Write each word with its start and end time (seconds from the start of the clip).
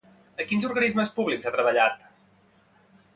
A 0.43 0.45
quins 0.51 0.63
organismes 0.69 1.11
públics 1.19 1.49
ha 1.49 1.53
treballat? 1.57 2.07